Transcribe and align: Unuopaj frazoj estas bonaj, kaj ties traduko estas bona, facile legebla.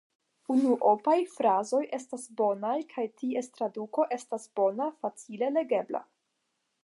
Unuopaj 0.53 1.17
frazoj 1.33 1.81
estas 1.97 2.23
bonaj, 2.39 2.73
kaj 2.95 3.05
ties 3.23 3.53
traduko 3.59 4.07
estas 4.19 4.49
bona, 4.61 4.91
facile 5.05 5.53
legebla. 5.59 6.05